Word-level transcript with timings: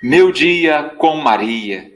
Meu 0.00 0.30
dia 0.30 0.94
com 0.96 1.16
Maria. 1.16 1.92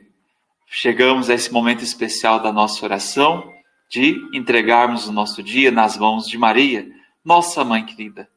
Chegamos 0.66 1.30
a 1.30 1.34
esse 1.34 1.52
momento 1.52 1.84
especial 1.84 2.40
da 2.40 2.52
nossa 2.52 2.84
oração 2.84 3.48
de 3.88 4.16
entregarmos 4.34 5.06
o 5.06 5.12
nosso 5.12 5.40
dia 5.40 5.70
nas 5.70 5.96
mãos 5.96 6.26
de 6.26 6.36
Maria, 6.36 6.84
nossa 7.24 7.62
mãe 7.62 7.86
querida. 7.86 8.28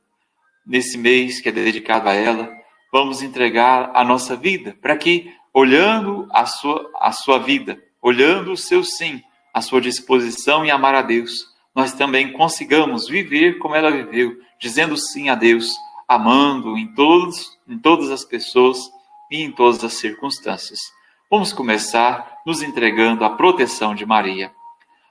Nesse 0.64 1.00
mês 1.00 1.42
que 1.42 1.50
é 1.50 1.52
dedicado 1.52 2.08
a 2.08 2.14
ela, 2.14 2.48
vamos 2.94 3.24
entregar 3.24 3.90
a 3.96 4.04
nossa 4.04 4.36
vida 4.36 4.78
para 4.80 4.96
que, 4.96 5.34
olhando 5.52 6.28
a 6.32 6.46
sua, 6.46 6.88
a 7.00 7.12
sua 7.12 7.40
vida, 7.40 7.82
olhando 8.00 8.52
o 8.52 8.58
seu 8.58 8.84
sim, 8.84 9.20
a 9.52 9.62
sua 9.62 9.82
disposição 9.82 10.64
em 10.64 10.70
amar 10.70 10.94
a 10.94 11.02
Deus, 11.02 11.44
nós 11.74 11.92
também 11.92 12.32
consigamos 12.34 13.08
viver 13.08 13.58
como 13.58 13.74
ela 13.74 13.90
viveu, 13.90 14.38
dizendo 14.60 14.96
sim 14.96 15.28
a 15.28 15.34
Deus, 15.34 15.76
amando 16.08 16.78
em 16.78 16.94
todos, 16.94 17.58
em 17.68 17.80
todas 17.80 18.12
as 18.12 18.24
pessoas 18.24 18.94
e 19.36 19.42
em 19.42 19.52
todas 19.52 19.84
as 19.84 19.96
circunstâncias. 19.96 20.80
Vamos 21.30 21.52
começar 21.52 22.38
nos 22.46 22.62
entregando 22.62 23.26
à 23.26 23.30
proteção 23.30 23.94
de 23.94 24.06
Maria. 24.06 24.54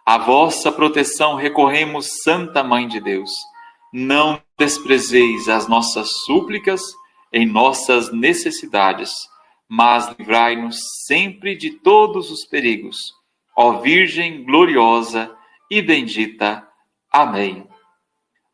A 0.07 0.17
vossa 0.17 0.73
proteção 0.73 1.35
recorremos, 1.35 2.23
Santa 2.23 2.62
Mãe 2.62 2.89
de 2.89 3.01
Deus. 3.01 3.31
Não 3.93 4.41
desprezeis 4.59 5.48
as 5.48 5.69
nossas 5.69 6.11
súplicas 6.25 6.83
em 7.33 7.45
nossas 7.45 8.12
necessidades, 8.12 9.11
mas 9.69 10.09
livrai-nos 10.19 10.79
sempre 11.06 11.56
de 11.56 11.70
todos 11.70 12.31
os 12.31 12.47
perigos. 12.47 12.97
Ó 13.56 13.81
Virgem 13.81 14.45
gloriosa 14.45 15.34
e 15.70 15.83
bendita. 15.83 16.67
Amém. 17.12 17.67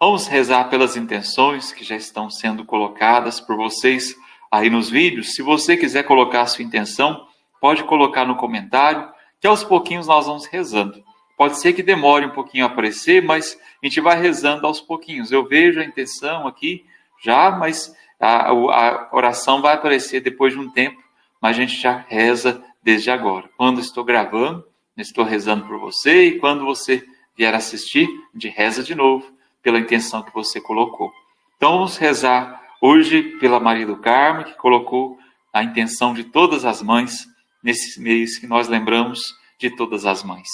Vamos 0.00 0.26
rezar 0.26 0.70
pelas 0.70 0.96
intenções 0.96 1.72
que 1.72 1.84
já 1.84 1.96
estão 1.96 2.30
sendo 2.30 2.64
colocadas 2.64 3.38
por 3.38 3.56
vocês 3.56 4.16
aí 4.50 4.68
nos 4.68 4.90
vídeos. 4.90 5.34
Se 5.34 5.42
você 5.42 5.76
quiser 5.76 6.02
colocar 6.02 6.42
a 6.42 6.46
sua 6.46 6.64
intenção, 6.64 7.26
pode 7.60 7.84
colocar 7.84 8.24
no 8.24 8.36
comentário, 8.36 9.08
que 9.40 9.46
aos 9.46 9.62
pouquinhos 9.62 10.06
nós 10.06 10.26
vamos 10.26 10.46
rezando. 10.46 11.02
Pode 11.36 11.58
ser 11.58 11.72
que 11.72 11.82
demore 11.82 12.26
um 12.26 12.30
pouquinho 12.30 12.64
a 12.64 12.68
aparecer, 12.68 13.22
mas 13.22 13.58
a 13.82 13.86
gente 13.86 14.00
vai 14.00 14.20
rezando 14.20 14.66
aos 14.66 14.80
pouquinhos. 14.80 15.32
Eu 15.32 15.46
vejo 15.46 15.80
a 15.80 15.84
intenção 15.84 16.46
aqui 16.46 16.84
já, 17.22 17.50
mas 17.50 17.94
a, 18.18 18.50
a 18.50 19.08
oração 19.12 19.62
vai 19.62 19.74
aparecer 19.74 20.20
depois 20.20 20.52
de 20.52 20.58
um 20.58 20.70
tempo, 20.70 21.02
mas 21.40 21.56
a 21.56 21.60
gente 21.60 21.80
já 21.80 22.04
reza 22.08 22.62
desde 22.82 23.10
agora. 23.10 23.48
Quando 23.56 23.80
estou 23.80 24.04
gravando, 24.04 24.66
estou 24.98 25.24
rezando 25.24 25.66
por 25.66 25.78
você, 25.78 26.26
e 26.26 26.38
quando 26.38 26.64
você 26.64 27.02
vier 27.34 27.54
assistir, 27.54 28.06
a 28.06 28.38
gente 28.38 28.54
reza 28.54 28.82
de 28.82 28.94
novo 28.94 29.32
pela 29.62 29.78
intenção 29.78 30.22
que 30.22 30.34
você 30.34 30.60
colocou. 30.60 31.10
Então 31.56 31.72
vamos 31.72 31.96
rezar 31.96 32.59
Hoje, 32.82 33.22
pela 33.38 33.60
Maria 33.60 33.86
do 33.86 33.98
Carmo, 33.98 34.44
que 34.44 34.54
colocou 34.54 35.18
a 35.52 35.62
intenção 35.62 36.14
de 36.14 36.24
todas 36.24 36.64
as 36.64 36.80
mães 36.80 37.26
nesse 37.62 38.00
mês 38.00 38.38
que 38.38 38.46
nós 38.46 38.68
lembramos 38.68 39.20
de 39.58 39.68
todas 39.68 40.06
as 40.06 40.24
mães. 40.24 40.48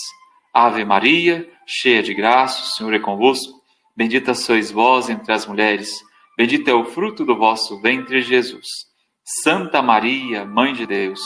Ave 0.53 0.85
Maria, 0.85 1.49
cheia 1.65 2.03
de 2.03 2.13
graça, 2.13 2.63
o 2.63 2.67
Senhor 2.67 2.93
é 2.95 2.99
convosco. 2.99 3.63
Bendita 3.97 4.35
sois 4.35 4.73
vós 4.73 5.09
entre 5.09 5.33
as 5.33 5.47
mulheres, 5.47 6.03
bendito 6.37 6.69
é 6.69 6.75
o 6.75 6.85
fruto 6.85 7.25
do 7.25 7.37
vosso 7.37 7.81
ventre, 7.81 8.21
Jesus. 8.21 8.67
Santa 9.25 9.81
Maria, 9.81 10.45
Mãe 10.45 10.73
de 10.73 10.85
Deus, 10.85 11.21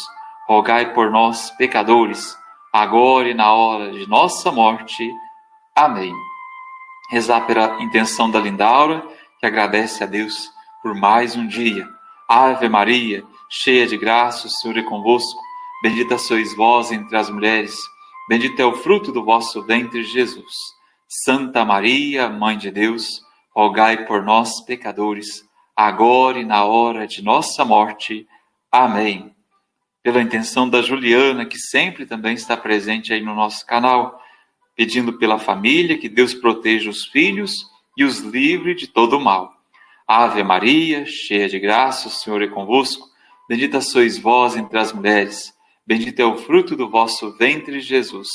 rogai 0.47 0.93
por 0.93 1.11
nós, 1.11 1.51
pecadores, 1.53 2.37
agora 2.73 3.29
e 3.29 3.35
na 3.35 3.53
hora 3.53 3.91
de 3.91 4.07
nossa 4.07 4.53
morte. 4.53 5.11
Amém. 5.75 6.13
Rezar 7.11 7.47
pela 7.47 7.83
intenção 7.83 8.31
da 8.31 8.39
Lindaura, 8.39 9.03
que 9.39 9.47
agradece 9.47 10.05
a 10.05 10.07
Deus 10.07 10.51
por 10.83 10.95
mais 10.95 11.37
um 11.37 11.47
dia. 11.47 11.89
Ave 12.29 12.69
Maria, 12.69 13.25
cheia 13.49 13.87
de 13.87 13.97
graça, 13.97 14.47
o 14.47 14.51
Senhor 14.51 14.79
é 14.79 14.83
convosco. 14.83 15.41
Bendita 15.83 16.19
sois 16.19 16.55
vós 16.55 16.93
entre 16.93 17.17
as 17.17 17.31
mulheres, 17.31 17.75
bendito 18.29 18.61
é 18.61 18.65
o 18.65 18.77
fruto 18.77 19.11
do 19.11 19.25
vosso 19.25 19.63
ventre, 19.65 20.05
Jesus. 20.05 20.55
Santa 21.09 21.65
Maria, 21.65 22.29
Mãe 22.29 22.57
de 22.57 22.71
Deus, 22.71 23.23
rogai 23.55 24.05
por 24.05 24.23
nós, 24.23 24.61
pecadores, 24.65 25.45
agora 25.75 26.39
e 26.39 26.45
na 26.45 26.65
hora 26.65 27.07
de 27.07 27.23
nossa 27.23 27.65
morte. 27.65 28.27
Amém. 28.71 29.35
Pela 30.03 30.23
intenção 30.23 30.69
da 30.69 30.83
Juliana, 30.83 31.45
que 31.45 31.59
sempre 31.59 32.07
também 32.07 32.35
está 32.35 32.57
presente 32.57 33.13
aí 33.13 33.21
no 33.21 33.35
nosso 33.35 33.67
canal, 33.67 34.21
pedindo 34.77 35.15
pela 35.15 35.39
família 35.39 35.99
que 35.99 36.09
Deus 36.09 36.33
proteja 36.33 36.89
os 36.89 37.07
filhos 37.07 37.53
e 37.97 38.05
os 38.05 38.19
livre 38.19 38.75
de 38.75 38.87
todo 38.87 39.17
o 39.17 39.21
mal. 39.21 39.60
Ave 40.13 40.43
Maria, 40.43 41.07
cheia 41.07 41.49
de 41.49 41.57
graça, 41.61 42.09
o 42.09 42.11
Senhor 42.11 42.43
é 42.43 42.49
convosco. 42.49 43.07
Bendita 43.49 43.81
sois 43.81 44.19
vós 44.19 44.57
entre 44.57 44.77
as 44.77 44.93
mulheres, 44.93 45.55
bendito 45.87 46.19
é 46.19 46.25
o 46.25 46.37
fruto 46.37 46.75
do 46.75 46.91
vosso 46.91 47.31
ventre, 47.37 47.79
Jesus. 47.79 48.27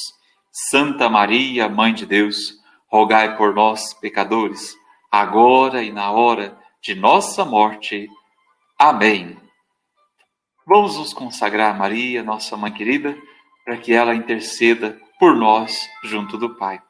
Santa 0.49 1.09
Maria, 1.09 1.67
Mãe 1.67 1.93
de 1.93 2.05
Deus, 2.05 2.37
rogai 2.87 3.35
por 3.35 3.53
nós, 3.53 3.93
pecadores, 3.93 4.73
agora 5.11 5.83
e 5.83 5.91
na 5.91 6.11
hora 6.11 6.57
de 6.81 6.95
nossa 6.95 7.43
morte. 7.43 8.07
Amém. 8.79 9.37
Vamos 10.65 10.97
nos 10.97 11.13
consagrar 11.13 11.75
a 11.75 11.77
Maria, 11.77 12.23
nossa 12.23 12.55
mãe 12.55 12.71
querida, 12.71 13.17
para 13.65 13.75
que 13.75 13.91
ela 13.91 14.15
interceda 14.15 14.97
por 15.19 15.35
nós 15.35 15.77
junto 16.05 16.37
do 16.37 16.55
Pai. 16.55 16.81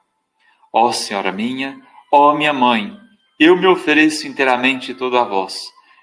Ó 0.72 0.91
Senhora 0.91 1.31
minha, 1.31 1.81
ó 2.12 2.35
minha 2.35 2.53
mãe, 2.53 2.96
eu 3.40 3.57
me 3.57 3.68
ofereço 3.68 4.28
inteiramente 4.28 4.94
todo 4.94 5.18
a 5.18 5.23
vós, 5.23 5.59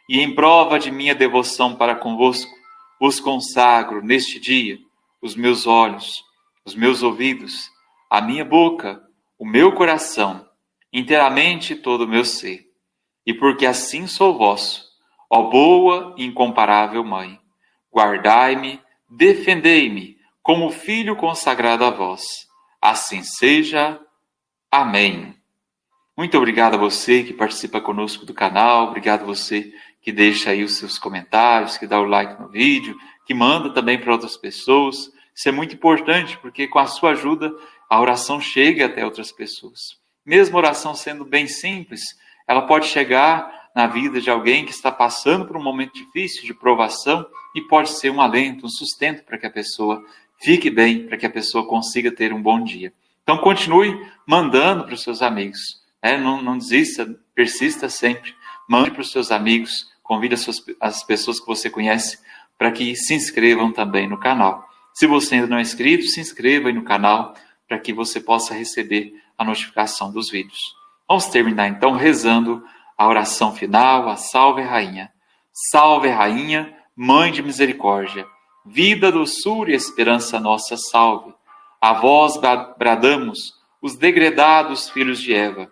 e 0.08 0.20
em 0.20 0.34
prova 0.34 0.78
de 0.78 0.90
minha 0.90 1.14
devoção 1.14 1.76
para 1.76 1.94
convosco, 1.94 2.52
vos 3.00 3.18
consagro 3.18 4.02
neste 4.02 4.38
dia 4.38 4.78
os 5.20 5.34
meus 5.34 5.66
olhos, 5.66 6.22
os 6.64 6.74
meus 6.74 7.02
ouvidos, 7.02 7.70
a 8.10 8.20
minha 8.20 8.44
boca, 8.44 9.02
o 9.38 9.46
meu 9.46 9.72
coração, 9.72 10.46
inteiramente 10.92 11.74
todo 11.74 12.02
o 12.02 12.08
meu 12.08 12.24
ser. 12.24 12.66
E 13.24 13.32
porque 13.32 13.66
assim 13.66 14.06
sou 14.06 14.36
vosso, 14.36 14.84
ó 15.30 15.42
boa 15.42 16.14
e 16.18 16.24
incomparável 16.24 17.02
Mãe, 17.04 17.40
guardai-me, 17.92 18.80
defendei-me 19.08 20.16
como 20.42 20.70
filho 20.70 21.16
consagrado 21.16 21.84
a 21.84 21.90
vós. 21.90 22.22
Assim 22.80 23.22
seja. 23.22 24.00
Amém. 24.70 25.41
Muito 26.22 26.38
obrigado 26.38 26.74
a 26.74 26.76
você 26.76 27.24
que 27.24 27.32
participa 27.32 27.80
conosco 27.80 28.24
do 28.24 28.32
canal, 28.32 28.86
obrigado 28.86 29.22
a 29.22 29.26
você 29.26 29.72
que 30.00 30.12
deixa 30.12 30.50
aí 30.50 30.62
os 30.62 30.76
seus 30.76 30.96
comentários, 30.96 31.76
que 31.76 31.84
dá 31.84 32.00
o 32.00 32.04
like 32.04 32.40
no 32.40 32.48
vídeo, 32.48 32.96
que 33.26 33.34
manda 33.34 33.70
também 33.70 33.98
para 33.98 34.12
outras 34.12 34.36
pessoas. 34.36 35.10
Isso 35.34 35.48
é 35.48 35.50
muito 35.50 35.74
importante, 35.74 36.38
porque 36.38 36.68
com 36.68 36.78
a 36.78 36.86
sua 36.86 37.10
ajuda 37.10 37.52
a 37.90 38.00
oração 38.00 38.40
chega 38.40 38.86
até 38.86 39.04
outras 39.04 39.32
pessoas. 39.32 39.98
Mesmo 40.24 40.56
a 40.56 40.60
oração 40.60 40.94
sendo 40.94 41.24
bem 41.24 41.48
simples, 41.48 42.00
ela 42.46 42.68
pode 42.68 42.86
chegar 42.86 43.70
na 43.74 43.88
vida 43.88 44.20
de 44.20 44.30
alguém 44.30 44.64
que 44.64 44.70
está 44.70 44.92
passando 44.92 45.44
por 45.44 45.56
um 45.56 45.62
momento 45.62 45.94
difícil 45.94 46.44
de 46.44 46.54
provação 46.54 47.26
e 47.52 47.62
pode 47.62 47.90
ser 47.90 48.10
um 48.10 48.20
alento, 48.20 48.64
um 48.64 48.70
sustento 48.70 49.24
para 49.24 49.38
que 49.38 49.46
a 49.46 49.50
pessoa 49.50 50.00
fique 50.40 50.70
bem, 50.70 51.04
para 51.04 51.16
que 51.16 51.26
a 51.26 51.30
pessoa 51.30 51.66
consiga 51.66 52.12
ter 52.12 52.32
um 52.32 52.40
bom 52.40 52.62
dia. 52.62 52.92
Então 53.24 53.38
continue 53.38 54.00
mandando 54.24 54.84
para 54.84 54.94
os 54.94 55.02
seus 55.02 55.20
amigos. 55.20 55.81
É, 56.02 56.18
não, 56.18 56.42
não 56.42 56.58
desista, 56.58 57.06
persista 57.34 57.88
sempre. 57.88 58.34
Mande 58.68 58.90
para 58.90 59.00
os 59.00 59.12
seus 59.12 59.30
amigos, 59.30 59.86
convide 60.02 60.34
as, 60.34 60.40
suas, 60.40 60.62
as 60.80 61.04
pessoas 61.04 61.38
que 61.38 61.46
você 61.46 61.70
conhece 61.70 62.18
para 62.58 62.72
que 62.72 62.94
se 62.96 63.14
inscrevam 63.14 63.72
também 63.72 64.08
no 64.08 64.18
canal. 64.18 64.68
Se 64.92 65.06
você 65.06 65.36
ainda 65.36 65.46
não 65.46 65.58
é 65.58 65.62
inscrito, 65.62 66.04
se 66.04 66.20
inscreva 66.20 66.68
aí 66.68 66.74
no 66.74 66.84
canal 66.84 67.34
para 67.66 67.78
que 67.78 67.92
você 67.92 68.20
possa 68.20 68.52
receber 68.52 69.14
a 69.38 69.44
notificação 69.44 70.12
dos 70.12 70.30
vídeos. 70.30 70.60
Vamos 71.08 71.26
terminar 71.26 71.68
então 71.68 71.92
rezando 71.92 72.62
a 72.96 73.06
oração 73.08 73.54
final, 73.54 74.08
a 74.08 74.16
Salve 74.16 74.62
Rainha. 74.62 75.10
Salve 75.70 76.08
Rainha, 76.08 76.74
Mãe 76.96 77.32
de 77.32 77.42
Misericórdia, 77.42 78.26
vida, 78.64 79.10
doçura 79.10 79.70
e 79.70 79.74
esperança 79.74 80.38
nossa, 80.38 80.76
salve. 80.76 81.34
A 81.80 81.92
vós 81.92 82.38
bradamos, 82.78 83.54
os 83.80 83.96
degredados 83.96 84.88
filhos 84.88 85.20
de 85.20 85.34
Eva. 85.34 85.70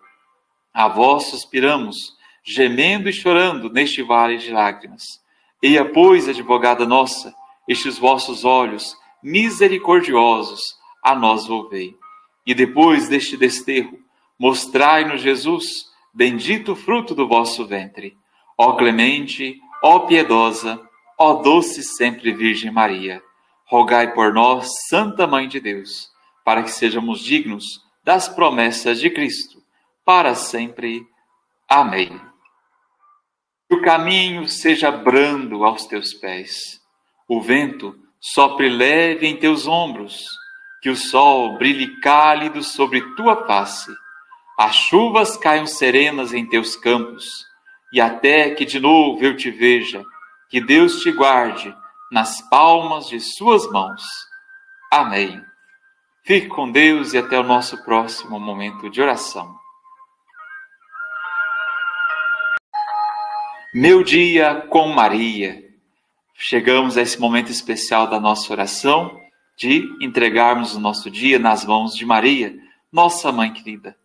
A 0.72 0.86
vós 0.86 1.24
suspiramos, 1.24 1.96
gemendo 2.44 3.08
e 3.08 3.12
chorando 3.12 3.68
neste 3.70 4.02
vale 4.02 4.38
de 4.38 4.52
lágrimas. 4.52 5.02
Eia, 5.60 5.84
pois, 5.84 6.28
advogada 6.28 6.86
nossa, 6.86 7.34
estes 7.66 7.98
vossos 7.98 8.44
olhos 8.44 8.96
misericordiosos 9.20 10.60
a 11.02 11.14
nós 11.14 11.46
volvei. 11.46 11.96
E 12.46 12.54
depois 12.54 13.08
deste 13.08 13.36
desterro, 13.36 13.98
mostrai-nos 14.38 15.20
Jesus, 15.20 15.90
bendito 16.14 16.76
fruto 16.76 17.16
do 17.16 17.26
vosso 17.26 17.66
ventre. 17.66 18.16
Ó 18.56 18.74
clemente, 18.76 19.60
ó 19.82 20.00
piedosa, 20.00 20.80
ó 21.18 21.34
doce 21.34 21.82
sempre 21.82 22.32
Virgem 22.32 22.70
Maria, 22.70 23.20
rogai 23.66 24.14
por 24.14 24.32
nós, 24.32 24.68
Santa 24.88 25.26
Mãe 25.26 25.48
de 25.48 25.58
Deus, 25.58 26.10
para 26.44 26.62
que 26.62 26.70
sejamos 26.70 27.20
dignos 27.20 27.64
das 28.04 28.28
promessas 28.28 29.00
de 29.00 29.10
Cristo 29.10 29.59
para 30.10 30.34
sempre. 30.34 31.06
Amém. 31.68 32.20
Que 33.68 33.76
o 33.76 33.80
caminho 33.80 34.48
seja 34.48 34.90
brando 34.90 35.64
aos 35.64 35.86
teus 35.86 36.12
pés, 36.12 36.80
o 37.28 37.40
vento 37.40 37.96
sopre 38.18 38.68
leve 38.68 39.28
em 39.28 39.36
teus 39.36 39.68
ombros, 39.68 40.26
que 40.82 40.90
o 40.90 40.96
sol 40.96 41.56
brilhe 41.58 42.00
cálido 42.00 42.60
sobre 42.60 43.14
tua 43.14 43.46
face, 43.46 43.94
as 44.58 44.74
chuvas 44.74 45.36
caiam 45.36 45.64
serenas 45.64 46.32
em 46.32 46.44
teus 46.44 46.74
campos, 46.74 47.46
e 47.92 48.00
até 48.00 48.50
que 48.50 48.64
de 48.64 48.80
novo 48.80 49.24
eu 49.24 49.36
te 49.36 49.48
veja, 49.48 50.02
que 50.48 50.60
Deus 50.60 51.02
te 51.02 51.12
guarde 51.12 51.72
nas 52.10 52.40
palmas 52.50 53.06
de 53.06 53.20
suas 53.20 53.64
mãos. 53.70 54.02
Amém. 54.90 55.40
Fique 56.24 56.48
com 56.48 56.68
Deus 56.68 57.12
e 57.12 57.18
até 57.18 57.38
o 57.38 57.44
nosso 57.44 57.84
próximo 57.84 58.40
momento 58.40 58.90
de 58.90 59.00
oração. 59.00 59.59
Meu 63.72 64.02
dia 64.02 64.66
com 64.68 64.88
Maria. 64.88 65.62
Chegamos 66.34 66.98
a 66.98 67.02
esse 67.02 67.20
momento 67.20 67.52
especial 67.52 68.08
da 68.08 68.18
nossa 68.18 68.52
oração 68.52 69.16
de 69.56 69.84
entregarmos 70.00 70.74
o 70.74 70.80
nosso 70.80 71.08
dia 71.08 71.38
nas 71.38 71.64
mãos 71.64 71.94
de 71.94 72.04
Maria, 72.04 72.52
nossa 72.90 73.30
mãe 73.30 73.52
querida. 73.52 73.96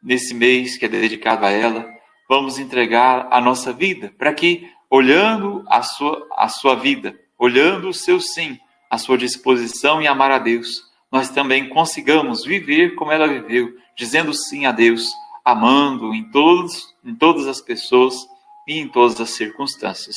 Nesse 0.00 0.32
mês 0.32 0.78
que 0.78 0.84
é 0.84 0.88
dedicado 0.88 1.44
a 1.44 1.50
ela, 1.50 1.84
vamos 2.28 2.60
entregar 2.60 3.26
a 3.32 3.40
nossa 3.40 3.72
vida 3.72 4.14
para 4.16 4.32
que, 4.32 4.70
olhando 4.88 5.64
a 5.66 5.82
sua, 5.82 6.24
a 6.36 6.48
sua 6.48 6.76
vida, 6.76 7.18
olhando 7.36 7.88
o 7.88 7.94
seu 7.94 8.20
sim, 8.20 8.56
a 8.88 8.98
sua 8.98 9.18
disposição 9.18 10.00
em 10.00 10.06
amar 10.06 10.30
a 10.30 10.38
Deus, 10.38 10.80
nós 11.10 11.28
também 11.28 11.68
consigamos 11.68 12.44
viver 12.44 12.94
como 12.94 13.10
ela 13.10 13.26
viveu, 13.26 13.74
dizendo 13.96 14.32
sim 14.32 14.64
a 14.64 14.70
Deus, 14.70 15.10
amando 15.44 16.14
em, 16.14 16.30
todos, 16.30 16.94
em 17.04 17.16
todas 17.16 17.48
as 17.48 17.60
pessoas 17.60 18.30
e 18.66 18.78
em 18.78 18.88
todas 18.88 19.20
as 19.20 19.30
circunstâncias. 19.30 20.16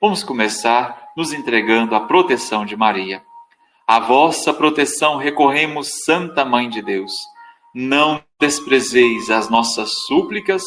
Vamos 0.00 0.22
começar 0.22 1.08
nos 1.16 1.32
entregando 1.32 1.94
à 1.94 2.00
proteção 2.00 2.66
de 2.66 2.76
Maria. 2.76 3.22
A 3.86 4.00
vossa 4.00 4.52
proteção 4.52 5.16
recorremos, 5.16 6.04
Santa 6.04 6.44
Mãe 6.44 6.68
de 6.68 6.82
Deus. 6.82 7.12
Não 7.74 8.22
desprezeis 8.38 9.30
as 9.30 9.48
nossas 9.48 9.90
súplicas 10.06 10.62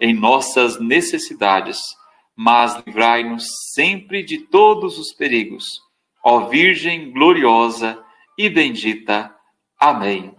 em 0.00 0.12
nossas 0.12 0.80
necessidades, 0.80 1.78
mas 2.36 2.82
livrai-nos 2.84 3.44
sempre 3.72 4.22
de 4.22 4.38
todos 4.38 4.98
os 4.98 5.12
perigos. 5.12 5.64
Ó 6.24 6.46
Virgem 6.46 7.12
gloriosa 7.12 8.02
e 8.36 8.48
bendita. 8.48 9.32
Amém. 9.78 10.34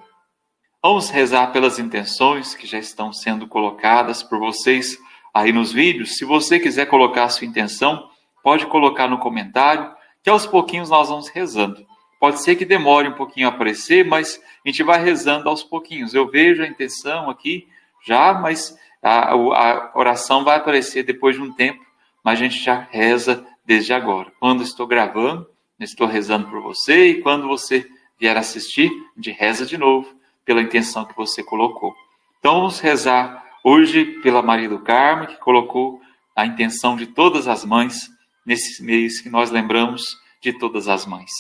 Vamos 0.82 1.10
rezar 1.10 1.54
pelas 1.54 1.80
intenções 1.80 2.54
que 2.54 2.68
já 2.68 2.78
estão 2.78 3.14
sendo 3.14 3.48
colocadas 3.48 4.22
por 4.22 4.38
vocês 4.38 4.98
aí 5.34 5.52
nos 5.52 5.72
vídeos. 5.72 6.18
Se 6.18 6.26
você 6.26 6.60
quiser 6.60 6.86
colocar 6.86 7.24
a 7.24 7.30
sua 7.30 7.48
intenção, 7.48 8.10
pode 8.44 8.66
colocar 8.68 9.08
no 9.08 9.18
comentário, 9.18 9.92
que 10.22 10.30
aos 10.30 10.46
pouquinhos 10.46 10.90
nós 10.90 11.10
vamos 11.10 11.30
rezando. 11.30 11.86
Pode 12.20 12.42
ser 12.42 12.56
que 12.56 12.64
demore 12.64 13.10
um 13.10 13.14
pouquinho 13.14 13.48
a 13.48 13.50
aparecer, 13.50 14.06
mas 14.06 14.42
a 14.66 14.70
gente 14.70 14.84
vai 14.84 15.04
rezando 15.04 15.50
aos 15.50 15.64
pouquinhos. 15.64 16.14
Eu 16.14 16.30
vejo 16.30 16.64
a 16.64 16.68
intenção 16.68 17.30
aqui 17.30 17.68
já, 18.06 18.34
mas 18.34 18.78
a, 19.02 19.34
a 19.34 19.92
oração 19.96 20.44
vai 20.44 20.58
aparecer 20.58 21.04
depois 21.04 21.36
de 21.36 21.42
um 21.42 21.52
tempo, 21.52 21.84
mas 22.24 22.40
a 22.40 22.44
gente 22.44 22.64
já 22.64 22.88
reza 22.90 23.46
desde 23.66 23.92
agora. 23.92 24.32
Quando 24.40 24.64
estou 24.64 24.88
gravando, 24.88 25.50
estou 25.80 26.08
rezando 26.08 26.50
por 26.50 26.62
você, 26.62 27.10
e 27.10 27.22
quando 27.22 27.48
você 27.48 27.86
vier 28.18 28.38
assistir, 28.38 28.90
a 28.90 29.22
gente 29.22 29.38
reza 29.38 29.66
de 29.66 29.78
novo 29.78 30.16
pela 30.46 30.62
intenção 30.62 31.04
que 31.04 31.16
você 31.16 31.44
colocou. 31.44 31.94
Então 32.40 32.56
vamos 32.56 32.80
rezar 32.80 33.43
Hoje, 33.66 34.04
pela 34.22 34.42
Maria 34.42 34.68
do 34.68 34.80
Carmo, 34.80 35.26
que 35.26 35.38
colocou 35.38 36.02
a 36.36 36.46
intenção 36.46 36.98
de 36.98 37.08
todas 37.08 37.48
as 37.48 37.64
mães 37.64 38.10
nesse 38.46 38.84
mês 38.84 39.22
que 39.22 39.30
nós 39.30 39.52
lembramos 39.52 40.04
de 40.42 40.52
todas 40.52 40.90
as 40.90 41.06
mães. 41.06 41.32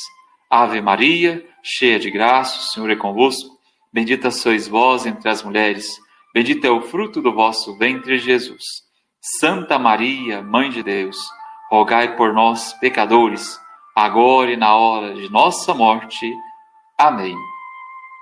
Ave 0.49 0.79
Maria, 0.79 1.45
cheia 1.61 1.99
de 1.99 2.09
graça, 2.09 2.59
o 2.59 2.61
Senhor 2.61 2.89
é 2.89 2.95
convosco. 2.95 3.59
Bendita 3.91 4.31
sois 4.31 4.69
vós 4.69 5.05
entre 5.05 5.27
as 5.27 5.43
mulheres, 5.43 5.99
bendito 6.33 6.65
é 6.65 6.71
o 6.71 6.81
fruto 6.81 7.21
do 7.21 7.33
vosso 7.33 7.77
ventre, 7.77 8.17
Jesus. 8.17 8.63
Santa 9.19 9.77
Maria, 9.77 10.41
Mãe 10.41 10.69
de 10.69 10.81
Deus, 10.81 11.17
rogai 11.69 12.15
por 12.15 12.33
nós, 12.33 12.71
pecadores, 12.75 13.59
agora 13.93 14.51
e 14.51 14.57
na 14.57 14.73
hora 14.75 15.13
de 15.13 15.29
nossa 15.29 15.73
morte. 15.73 16.33
Amém. 16.97 17.35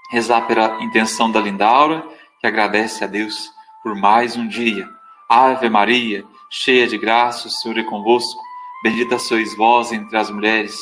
Rezar 0.09 0.47
pela 0.47 0.83
intenção 0.83 1.31
da 1.31 1.39
Lindaura, 1.39 2.03
que 2.39 2.47
agradece 2.47 3.03
a 3.03 3.07
Deus 3.07 3.51
por 3.83 3.95
mais 3.95 4.35
um 4.35 4.47
dia. 4.47 4.87
Ave 5.27 5.69
Maria, 5.69 6.23
cheia 6.49 6.87
de 6.87 6.97
graça, 6.97 7.47
o 7.47 7.51
Senhor 7.51 7.77
é 7.77 7.83
convosco. 7.83 8.39
Bendita 8.83 9.19
sois 9.19 9.55
vós 9.55 9.91
entre 9.91 10.17
as 10.17 10.29
mulheres, 10.29 10.75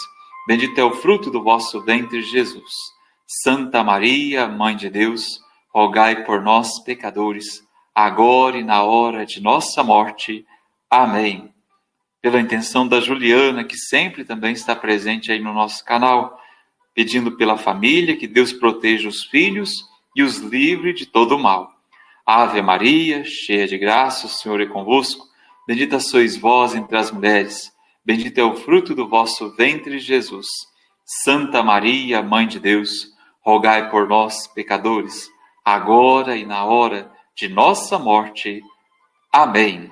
bendito 0.48 0.80
é 0.80 0.84
o 0.84 0.96
fruto 0.96 1.30
do 1.30 1.44
vosso 1.44 1.82
ventre, 1.82 2.22
Jesus. 2.22 2.74
Santa 3.28 3.84
Maria, 3.84 4.48
Mãe 4.48 4.76
de 4.76 4.90
Deus, 4.90 5.40
rogai 5.74 6.24
por 6.24 6.42
nós, 6.42 6.80
pecadores, 6.84 7.62
agora 7.94 8.58
e 8.58 8.64
na 8.64 8.84
hora 8.84 9.26
de 9.26 9.42
nossa 9.42 9.84
morte. 9.84 10.46
Amém. 10.90 11.54
Pela 12.22 12.40
intenção 12.40 12.88
da 12.88 13.00
Juliana, 13.00 13.64
que 13.64 13.78
sempre 13.78 14.26
também 14.26 14.54
está 14.54 14.76
presente 14.76 15.32
aí 15.32 15.40
no 15.40 15.54
nosso 15.54 15.84
canal, 15.86 16.40
pedindo 16.96 17.34
pela 17.34 17.58
família 17.58 18.18
que 18.18 18.28
Deus 18.28 18.52
proteja 18.52 19.08
os 19.08 19.26
filhos 19.26 19.72
e 20.16 20.24
os 20.24 20.38
livre 20.38 20.94
de 20.94 21.06
todo 21.06 21.36
o 21.36 21.40
mal. 21.40 21.79
Ave 22.32 22.62
Maria, 22.62 23.24
cheia 23.26 23.68
de 23.68 23.76
graça, 23.76 24.28
o 24.28 24.30
Senhor 24.30 24.62
é 24.62 24.68
convosco. 24.68 25.26
Bendita 25.66 26.00
sois 26.00 26.38
vós 26.38 26.76
entre 26.76 26.96
as 26.96 27.10
mulheres, 27.10 27.74
bendito 28.06 28.38
é 28.38 28.44
o 28.44 28.56
fruto 28.56 28.94
do 28.94 29.10
vosso 29.10 29.50
ventre, 29.56 29.98
Jesus. 29.98 30.46
Santa 31.04 31.64
Maria, 31.64 32.22
Mãe 32.22 32.48
de 32.48 32.60
Deus, 32.60 33.08
rogai 33.42 33.90
por 33.90 34.08
nós, 34.08 34.46
pecadores, 34.46 35.28
agora 35.66 36.38
e 36.38 36.46
na 36.46 36.64
hora 36.66 37.12
de 37.36 37.48
nossa 37.50 37.98
morte. 37.98 38.62
Amém. 39.34 39.90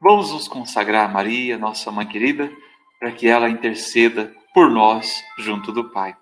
Vamos 0.00 0.32
nos 0.32 0.46
consagrar 0.46 1.06
a 1.06 1.12
Maria, 1.12 1.58
nossa 1.58 1.90
mãe 1.90 2.06
querida, 2.06 2.52
para 3.00 3.10
que 3.10 3.26
ela 3.26 3.50
interceda 3.50 4.32
por 4.54 4.70
nós 4.70 5.12
junto 5.36 5.72
do 5.72 5.90
Pai. 5.90 6.16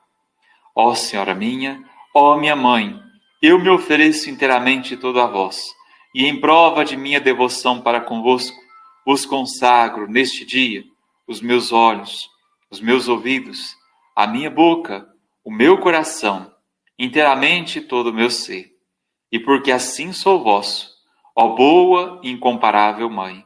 Ó 0.75 0.95
Senhora 0.95 1.35
minha, 1.35 1.85
ó 2.15 2.39
minha 2.39 2.57
mãe, 2.57 2.99
eu 3.41 3.59
me 3.59 3.69
ofereço 3.69 4.29
inteiramente 4.29 4.97
todo 4.97 5.21
a 5.21 5.27
vós, 5.27 5.75
e 6.15 6.27
em 6.27 6.41
prova 6.41 6.85
de 6.85 6.97
minha 6.97 7.21
devoção 7.21 7.81
para 7.81 8.01
convosco, 8.01 8.57
vos 9.07 9.25
consagro 9.25 10.09
neste 10.09 10.45
dia 10.45 10.85
os 11.27 11.41
meus 11.41 11.73
olhos, 11.73 12.29
os 12.71 12.81
meus 12.81 13.09
ouvidos, 13.09 13.75
a 14.17 14.27
minha 14.27 14.51
boca, 14.51 15.09
o 15.45 15.51
meu 15.51 15.79
coração, 15.79 16.53
inteiramente 16.99 17.81
todo 17.81 18.09
o 18.09 18.15
meu 18.15 18.31
ser. 18.31 18.73
E 19.31 19.39
porque 19.39 19.71
assim 19.71 20.13
sou 20.13 20.43
vosso, 20.43 20.91
ó 21.37 21.55
boa 21.55 22.21
e 22.25 22.31
incomparável 22.31 23.09
Mãe, 23.09 23.45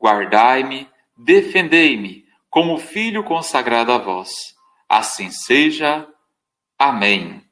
guardai-me, 0.00 0.88
defendei-me 1.16 2.24
como 2.50 2.78
filho 2.78 3.22
consagrado 3.22 3.92
a 3.92 3.98
vós. 3.98 4.54
Assim 4.88 5.30
seja. 5.30 6.06
Amém. 6.78 7.49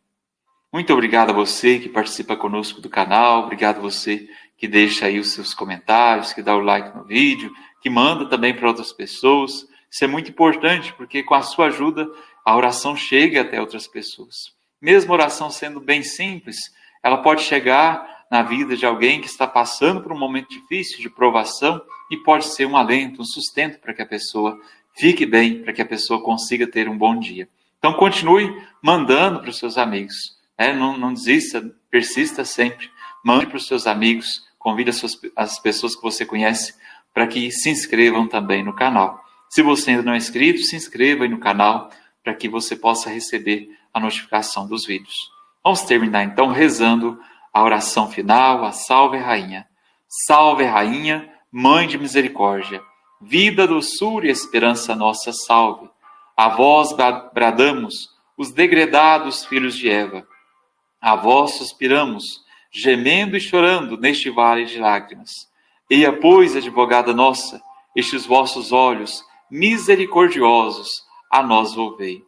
Muito 0.79 0.93
obrigado 0.93 1.31
a 1.31 1.33
você 1.33 1.81
que 1.81 1.89
participa 1.89 2.37
conosco 2.37 2.81
do 2.81 2.89
canal, 2.89 3.43
obrigado 3.43 3.79
a 3.79 3.81
você 3.81 4.29
que 4.57 4.69
deixa 4.69 5.07
aí 5.07 5.19
os 5.19 5.33
seus 5.33 5.53
comentários, 5.53 6.33
que 6.33 6.41
dá 6.41 6.55
o 6.55 6.61
like 6.61 6.97
no 6.97 7.03
vídeo, 7.03 7.53
que 7.83 7.91
manda 7.91 8.27
também 8.27 8.55
para 8.55 8.69
outras 8.69 8.93
pessoas. 8.93 9.67
Isso 9.91 10.05
é 10.05 10.07
muito 10.07 10.31
importante, 10.31 10.93
porque 10.93 11.25
com 11.25 11.35
a 11.35 11.43
sua 11.43 11.67
ajuda 11.67 12.09
a 12.45 12.57
oração 12.57 12.95
chega 12.95 13.41
até 13.41 13.61
outras 13.61 13.89
pessoas. 13.89 14.55
Mesmo 14.81 15.13
a 15.13 15.17
oração 15.17 15.51
sendo 15.51 15.81
bem 15.81 16.05
simples, 16.05 16.57
ela 17.03 17.17
pode 17.17 17.43
chegar 17.43 18.27
na 18.31 18.45
vida 18.45 18.77
de 18.77 18.87
alguém 18.87 19.21
que 19.21 19.27
está 19.27 19.49
passando 19.49 20.01
por 20.01 20.13
um 20.13 20.19
momento 20.19 20.49
difícil 20.49 21.01
de 21.01 21.11
provação 21.11 21.83
e 22.09 22.19
pode 22.19 22.45
ser 22.45 22.67
um 22.67 22.77
alento, 22.77 23.21
um 23.21 23.25
sustento 23.25 23.81
para 23.81 23.93
que 23.93 24.03
a 24.03 24.07
pessoa 24.07 24.57
fique 24.97 25.27
bem, 25.27 25.61
para 25.61 25.73
que 25.73 25.83
a 25.83 25.87
pessoa 25.87 26.23
consiga 26.23 26.69
ter 26.69 26.89
um 26.89 26.97
bom 26.97 27.19
dia. 27.19 27.49
Então 27.81 27.95
continue 27.95 28.63
mandando 28.81 29.41
para 29.41 29.51
os 29.51 29.59
seus 29.59 29.77
amigos. 29.77 30.38
É, 30.59 30.73
não, 30.73 30.99
não 30.99 31.15
desista, 31.15 31.63
persista 31.91 32.45
sempre. 32.45 32.91
Mande 33.25 33.47
para 33.47 33.57
os 33.57 33.67
seus 33.67 33.87
amigos, 33.87 34.45
convide 34.59 34.91
as, 34.91 34.97
suas, 34.97 35.19
as 35.37 35.59
pessoas 35.61 35.95
que 35.95 36.03
você 36.03 36.27
conhece 36.27 36.75
para 37.15 37.27
que 37.27 37.51
se 37.51 37.71
inscrevam 37.71 38.27
também 38.27 38.65
no 38.65 38.75
canal. 38.75 39.25
Se 39.49 39.63
você 39.63 39.91
ainda 39.91 40.03
não 40.03 40.13
é 40.13 40.17
inscrito, 40.17 40.61
se 40.61 40.77
inscreva 40.77 41.25
aí 41.25 41.31
no 41.31 41.39
canal 41.39 41.91
para 42.23 42.35
que 42.35 42.49
você 42.49 42.77
possa 42.77 43.09
receber 43.09 43.71
a 43.95 44.01
notificação 44.01 44.67
dos 44.67 44.85
vídeos. 44.85 45.31
Vamos 45.65 45.83
terminar 45.83 46.25
então 46.25 46.49
rezando 46.49 47.19
a 47.53 47.63
oração 47.63 48.11
final, 48.11 48.65
a 48.65 48.73
Salve 48.73 49.17
Rainha. 49.17 49.67
Salve 50.27 50.65
Rainha, 50.65 51.31
Mãe 51.51 51.87
de 51.87 51.99
Misericórdia, 51.99 52.83
vida, 53.21 53.67
doçura 53.67 54.27
e 54.27 54.31
esperança 54.31 54.95
nossa, 54.95 55.33
salve. 55.33 55.89
A 56.37 56.49
vós 56.49 56.95
bradamos, 57.35 58.11
os 58.37 58.53
degredados 58.53 59.45
filhos 59.45 59.77
de 59.77 59.91
Eva. 59.91 60.27
A 61.01 61.15
vós 61.15 61.53
suspiramos, 61.53 62.25
gemendo 62.71 63.37
e 63.37 63.41
chorando 63.41 63.97
neste 63.97 64.31
vale 64.31 64.65
de 64.65 64.79
lágrimas. 64.79 65.31
Eia, 65.89 66.13
pois, 66.13 66.57
advogada 66.57 67.15
nossa, 67.15 67.63
estes 67.95 68.27
vossos 68.27 68.73
olhos 68.73 69.25
misericordiosos, 69.51 70.89
a 71.31 71.43
nós 71.43 71.75
volvei. 71.75 72.23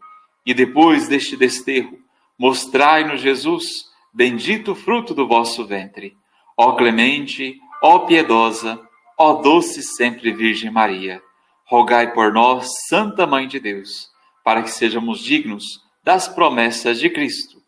E 0.45 0.55
depois 0.55 1.09
deste 1.09 1.37
desterro, 1.37 1.99
mostrai-nos 2.39 3.21
Jesus, 3.21 3.87
bendito 4.12 4.75
fruto 4.75 5.15
do 5.15 5.27
vosso 5.27 5.67
ventre. 5.67 6.17
Ó 6.57 6.73
clemente, 6.73 7.59
ó 7.83 8.00
piedosa, 8.00 8.81
ó 9.19 9.35
doce 9.35 9.83
sempre 9.83 10.33
Virgem 10.33 10.71
Maria, 10.71 11.23
rogai 11.67 12.12
por 12.12 12.33
nós, 12.33 12.69
Santa 12.89 13.27
Mãe 13.27 13.47
de 13.47 13.61
Deus, 13.61 14.09
para 14.43 14.62
que 14.62 14.71
sejamos 14.71 15.21
dignos 15.21 15.65
das 16.03 16.27
promessas 16.27 16.99
de 16.99 17.11
Cristo, 17.11 17.60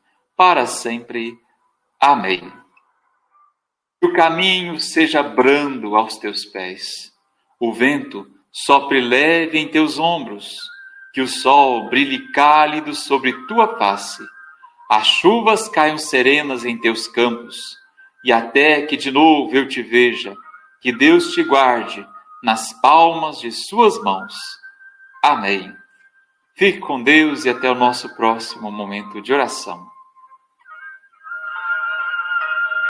para 0.42 0.66
sempre. 0.66 1.38
Amém. 2.00 2.52
Que 4.00 4.08
o 4.08 4.12
caminho 4.12 4.80
seja 4.80 5.22
brando 5.22 5.94
aos 5.94 6.16
teus 6.16 6.44
pés, 6.44 7.12
o 7.60 7.72
vento 7.72 8.26
sopre 8.50 9.00
leve 9.00 9.56
em 9.56 9.68
teus 9.68 10.00
ombros, 10.00 10.58
que 11.14 11.20
o 11.20 11.28
sol 11.28 11.88
brilhe 11.88 12.32
cálido 12.32 12.92
sobre 12.92 13.46
tua 13.46 13.78
face, 13.78 14.20
as 14.90 15.06
chuvas 15.06 15.68
caiam 15.68 15.96
serenas 15.96 16.64
em 16.64 16.76
teus 16.76 17.06
campos, 17.06 17.78
e 18.24 18.32
até 18.32 18.82
que 18.82 18.96
de 18.96 19.12
novo 19.12 19.54
eu 19.54 19.68
te 19.68 19.80
veja, 19.80 20.34
que 20.80 20.90
Deus 20.90 21.34
te 21.34 21.44
guarde 21.44 22.04
nas 22.42 22.72
palmas 22.80 23.38
de 23.38 23.52
suas 23.52 23.96
mãos. 24.02 24.34
Amém. 25.22 25.72
Fique 26.56 26.80
com 26.80 27.00
Deus 27.00 27.44
e 27.44 27.48
até 27.48 27.70
o 27.70 27.76
nosso 27.76 28.12
próximo 28.16 28.72
momento 28.72 29.22
de 29.22 29.32
oração. 29.32 29.91